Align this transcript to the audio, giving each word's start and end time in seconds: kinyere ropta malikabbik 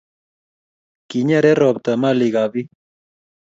kinyere 1.09 1.51
ropta 1.59 1.91
malikabbik 2.01 2.67